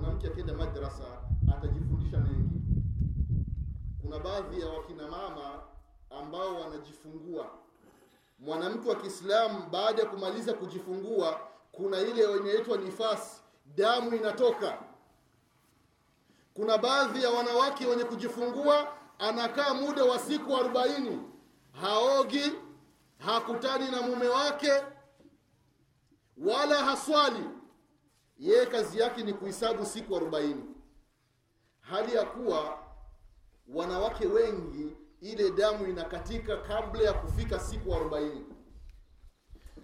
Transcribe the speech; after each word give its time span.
mwanamke 0.00 0.26
akienda 0.26 0.54
madrasa 0.54 1.04
atajifundisha 1.56 2.18
mengi. 2.18 2.60
Kuna 4.02 4.18
baadhi 4.18 4.60
ya 4.60 4.68
wakina 4.68 5.02
mama 5.08 5.60
ambao 6.10 6.60
wanajifungua. 6.60 7.50
Mwanamke 8.38 8.88
wa 8.88 8.94
kiislamu 8.94 9.66
baada 9.70 10.02
ya 10.02 10.08
kumaliza 10.08 10.52
kujifungua 10.54 11.40
kuna 11.72 12.00
ile 12.00 12.36
inaitwa 12.36 12.76
nifasi 12.76 13.40
damu 13.76 14.14
inatoka. 14.16 14.78
Kuna 16.54 16.78
baadhi 16.78 17.22
ya 17.22 17.30
wanawake 17.30 17.86
wenye 17.86 18.04
kujifungua 18.04 18.88
anakaa 19.18 19.74
muda 19.74 20.04
wa 20.04 20.18
siku 20.18 20.56
arobaini 20.56 21.20
haogi 21.80 22.52
hakutani 23.18 23.90
na 23.90 24.02
mume 24.02 24.28
wake 24.28 24.72
wala 26.38 26.84
haswali 26.84 27.44
yeye 28.38 28.66
kazi 28.66 28.98
yake 28.98 29.22
ni 29.22 29.32
kuhesabu 29.34 29.86
siku 29.86 30.16
arobaini. 30.16 30.64
Hali 31.80 32.14
ya 32.14 32.24
kuwa 32.24 32.78
wanawake 33.74 34.26
wengi 34.26 34.96
ile 35.20 35.50
damu 35.50 35.86
inakatika 35.86 36.56
kabla 36.56 37.02
ya 37.02 37.12
kufika 37.12 37.60
siku 37.60 37.94
arobaini. 37.94 38.44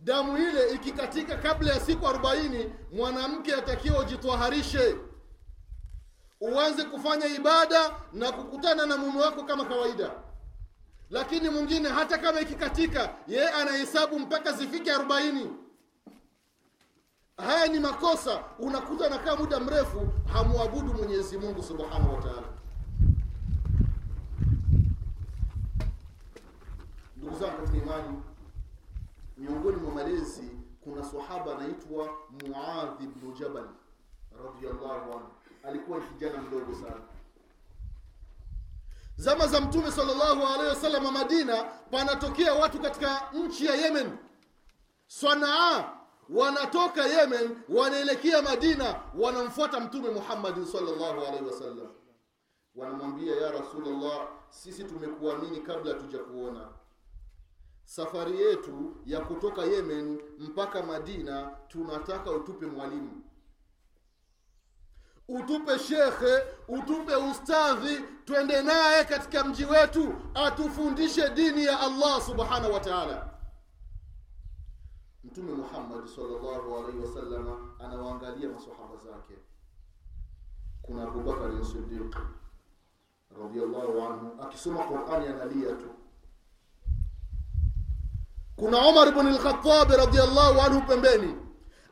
Damu 0.00 0.38
ile 0.38 0.70
ikikatika 0.70 1.36
kabla 1.36 1.72
ya 1.72 1.80
siku 1.80 2.08
arobaini 2.08 2.72
mwanamke 2.92 3.54
atakiwa 3.54 3.98
ujitwaharishe. 4.00 4.96
Uanze 6.40 6.84
kufanya 6.84 7.26
ibada 7.26 8.00
na 8.12 8.32
kukutana 8.32 8.86
na 8.86 8.96
mume 8.96 9.20
wako 9.20 9.42
kama 9.42 9.64
kawaida. 9.64 10.10
Lakini 11.10 11.48
mwingine 11.48 11.88
hata 11.88 12.18
kama 12.18 12.40
ikikatika 12.40 13.16
yeye 13.26 13.48
anahesabu 13.48 14.18
mpaka 14.18 14.52
zifike 14.52 14.92
arobaini 14.92 15.50
haya 17.66 17.78
ni 17.78 17.80
makosa. 17.86 18.44
Unakuta 18.58 19.08
nakaa 19.08 19.36
muda 19.36 19.60
mrefu 19.60 20.08
hamwabudu 20.32 20.94
mwenyezi 20.94 21.38
mungu 21.38 21.62
subhanahu 21.62 22.14
wa 22.14 22.42
ndugu 27.16 27.38
zangu 27.38 27.56
katika 27.56 27.76
imani 27.78 28.22
miongoni 29.38 29.76
mwa 29.76 29.94
malezi 29.94 30.50
kuna 30.80 31.04
sahaba 31.04 31.58
anaitwa 31.58 32.08
muadhi 32.46 33.06
bnu 33.06 33.32
jabal 33.32 33.68
radiallahu 34.44 35.12
anhu. 35.12 35.28
Alikuwa 35.68 36.00
kijana 36.00 36.42
mdogo 36.42 36.74
sana. 36.74 37.00
Zama 39.16 39.46
za 39.46 39.60
mtume 39.60 39.90
salllahu 39.92 40.42
alaihi 40.46 40.68
wasallam 40.68 41.12
madina 41.12 41.64
panatokea 41.64 42.54
watu 42.54 42.78
katika 42.80 43.22
nchi 43.34 43.66
ya 43.66 43.74
yemen. 43.74 44.18
Sanaa 45.06 45.96
wanatoka 46.28 47.06
yemen 47.06 47.56
wanaelekea 47.68 48.42
madina 48.42 49.02
wanamfuata 49.18 49.80
mtume 49.80 50.10
Muhammadi 50.10 50.66
sallallahu 50.66 51.20
alaihi 51.26 51.44
wasallam. 51.44 51.88
Wanamwambia 52.74 53.36
ya 53.36 53.50
rasulllah 53.52 54.28
sisi 54.50 54.84
tumekuamini 54.84 55.60
kabla 55.60 55.94
tuja 55.94 56.18
kuona 56.18 56.68
safari 57.84 58.40
yetu 58.40 58.96
ya 59.06 59.20
kutoka 59.20 59.62
yemen 59.62 60.20
mpaka 60.38 60.82
madina 60.82 61.50
tunataka 61.68 62.30
utupe 62.30 62.66
mwalimu. 62.66 63.22
Utupe 65.28 65.78
shekhe 65.78 66.42
utupe 66.68 67.16
ustadhi 67.16 68.00
twende 68.24 68.62
naye 68.62 69.04
katika 69.04 69.44
mji 69.44 69.64
wetu 69.64 70.14
atufundishe 70.34 71.30
dini 71.30 71.64
ya 71.64 71.80
allah 71.80 72.22
subhanahu 72.22 72.72
wa 72.72 72.80
taala 72.80 73.28
mtume 75.36 75.52
Muhammad 75.52 76.06
sallallahu 76.06 76.76
alaihi 76.76 76.98
wasallam 76.98 77.74
anawaangalia 77.78 78.48
masahaba 78.48 78.96
zake. 79.04 79.34
Kuna 80.82 81.02
Abubakar 81.02 81.64
Siddiq 81.64 82.16
radiallahu 83.42 84.00
anhu 84.02 84.42
akisoma 84.42 84.84
qurani 84.84 85.26
analia 85.28 85.72
tu. 85.72 85.88
Kuna 88.56 88.88
umar 88.88 89.08
ibn 89.08 89.26
al-Khattab 89.26 89.90
radiallahu 89.90 90.60
anhu 90.60 90.80
pembeni 90.86 91.34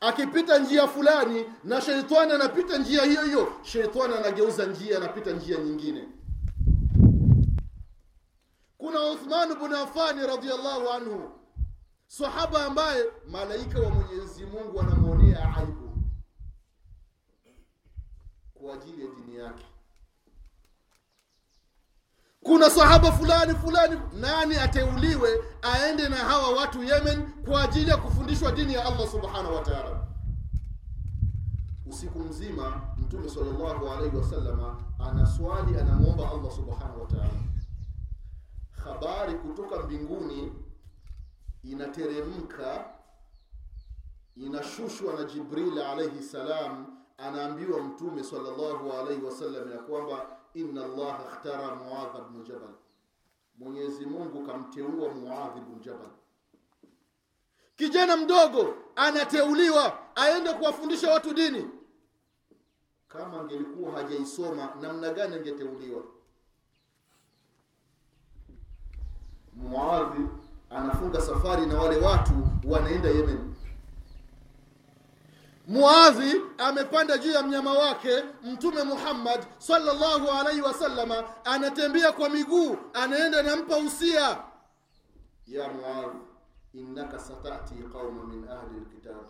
akipita 0.00 0.58
njia 0.58 0.88
fulani 0.88 1.44
na 1.64 1.80
sheitani 1.80 2.32
anapita 2.32 2.78
njia 2.78 3.04
hiyo 3.04 3.22
hiyo 3.24 3.52
sheitani 3.62 4.14
anageuza 4.14 4.66
njia 4.66 4.96
anapita 4.96 5.30
njia 5.30 5.58
nyingine. 5.58 6.08
Kuna 8.78 9.10
uthman 9.10 9.50
ibn 9.50 9.72
Affan 9.74 10.26
radiallahu 10.26 10.88
anhu 10.88 11.41
sahaba 12.18 12.64
ambaye 12.66 13.04
malaika 13.30 13.80
wa 13.80 13.90
mwenyezi 13.90 14.46
mungu 14.46 14.80
anamwonea 14.80 15.56
aibu 15.56 15.90
kwa 18.54 18.74
ajili 18.74 19.04
ya 19.06 19.14
dini 19.14 19.36
yake. 19.38 19.64
Kuna 22.42 22.70
sahaba 22.70 23.12
fulani 23.12 23.54
fulani 23.54 24.00
nani 24.12 24.56
ateuliwe 24.56 25.30
aende 25.62 26.08
na 26.08 26.16
hawa 26.16 26.50
watu 26.50 26.82
yemen 26.84 27.32
kwa 27.44 27.62
ajili 27.62 27.90
ya 27.90 27.96
kufundishwa 27.96 28.52
dini 28.52 28.74
ya 28.74 28.84
allah 28.86 29.08
subhanahu 29.10 29.54
wa 29.54 29.62
taala? 29.62 30.06
Usiku 31.86 32.18
mzima 32.18 32.82
mtume 32.98 33.28
salllahu 33.30 33.88
alaihi 33.88 34.16
wasalama 34.16 34.84
anaswali 34.98 35.78
anamwomba 35.80 36.30
allah 36.30 36.52
subhanahu 36.52 37.00
wa 37.00 37.08
habari 38.84 39.34
kutoka 39.34 39.82
mbinguni 39.82 40.52
inateremka 41.64 42.90
inashushwa 44.36 45.14
na 45.14 45.24
jibril 45.24 45.78
alaihi 45.78 46.22
salam 46.22 46.86
anaambiwa 47.18 47.80
mtume 47.82 48.24
salllahu 48.24 48.92
alaihi 48.92 49.22
wasallam 49.22 49.72
ya 49.72 49.78
kwamba 49.78 50.38
inna 50.54 50.86
llaha 50.88 51.24
ikhtara 51.24 51.74
muadha 51.74 52.20
bnu 52.20 52.42
jabal. 52.44 52.74
Mwenyezi 53.58 54.06
mungu 54.06 54.46
kamteua 54.46 55.14
muadhi 55.14 55.60
bnu 55.60 55.78
jabal. 55.80 56.10
Kijana 57.76 58.16
mdogo 58.16 58.74
anateuliwa 58.96 59.98
aende 60.16 60.52
kuwafundisha 60.52 61.10
watu 61.12 61.34
dini. 61.34 61.70
Kama 63.08 63.40
angelikuwa 63.40 63.92
hajaisoma 63.92 64.74
namna 64.80 65.12
gani 65.12 65.34
angeteuliwa 65.34 66.02
muadhi 69.54 70.28
anafunga 71.12 71.20
safari 71.20 71.66
na 71.66 71.78
wale 71.80 71.96
watu 71.96 72.32
wanaenda 72.64 73.08
yemen. 73.08 73.54
Muadhi 75.68 76.40
amepanda 76.58 77.18
juu 77.18 77.30
ya 77.30 77.42
mnyama 77.42 77.72
wake 77.72 78.24
mtume 78.44 78.82
muhammad 78.82 79.40
sallallahu 79.58 80.30
alaihi 80.30 80.60
wasallama 80.60 81.24
anatembea 81.44 82.12
kwa 82.12 82.28
miguu 82.28 82.76
anaenda 82.94 83.42
nampa 83.42 83.76
usia. 83.76 84.38
Ya 85.46 85.68
muadhi 85.68 86.18
innaka 86.74 87.18
satati 87.18 87.74
qauma 87.74 88.24
min 88.24 88.48
ahli 88.48 88.80
lkitab 88.80 89.26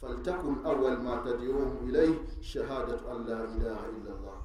faltakun 0.00 0.56
awal 0.64 0.96
ma 0.98 1.16
tadiuhum 1.16 1.88
ilaih 1.88 2.14
shahadatu 2.40 3.10
an 3.10 3.26
la 3.28 3.34
ilaha 3.34 3.86
illa 3.88 4.14
llah 4.24 4.38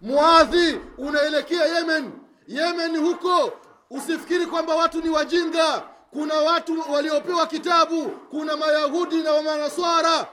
muadhi 0.00 0.80
unaelekea 0.98 1.66
yemen. 1.66 2.12
Yemen 2.46 2.96
huko 2.96 3.52
usifikiri 3.90 4.46
kwamba 4.46 4.74
watu 4.76 5.02
ni 5.02 5.08
wajinga. 5.08 5.88
Kuna 6.10 6.34
watu 6.34 6.92
waliopewa 6.92 7.46
kitabu 7.46 8.10
kuna 8.10 8.56
mayahudi 8.56 9.22
na 9.22 9.42
manaswara 9.42 10.26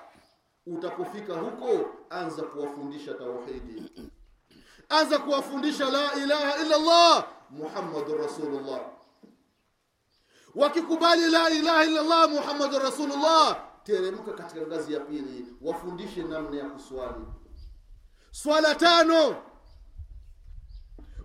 utapofika 0.65 1.33
huko 1.33 1.85
anza 2.09 2.43
kuwafundisha 2.43 3.13
tauhidi. 3.13 3.83
Anza 4.89 5.17
kuwafundisha 5.19 5.89
la 5.89 6.13
ilaha 6.15 6.57
illa 6.61 6.77
llah 6.77 7.27
muhammadun 7.49 8.17
rasulullah. 8.21 8.81
Wakikubali 10.55 11.27
la 11.29 11.49
ilaha 11.49 11.85
illa 11.85 12.01
llah 12.01 12.29
muhammadun 12.29 12.79
rasulullah 12.81 13.57
teremka 13.83 14.31
katika 14.33 14.61
ngazi 14.67 14.93
ya 14.93 14.99
pili. 14.99 15.45
Wafundishe 15.61 16.23
namna 16.23 16.57
ya 16.57 16.65
kuswali. 16.69 17.25
Swala 18.31 18.75
tano 18.75 19.35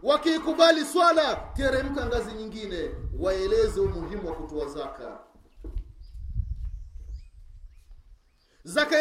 wakiikubali 0.02 0.84
swala 0.84 1.34
teremka 1.56 2.06
ngazi 2.06 2.32
nyingine 2.32 2.90
waeleze 3.18 3.80
umuhimu 3.80 4.28
wa 4.28 4.34
kutoa 4.34 4.68
zaka. 4.68 5.18
Zaka 8.64 8.98